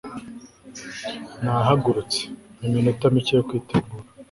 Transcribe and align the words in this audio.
nahagurutse. 1.41 2.21
mpa 2.57 2.63
iminota 2.69 3.05
mike 3.13 3.33
yo 3.37 3.45
kwitegura 3.47 3.87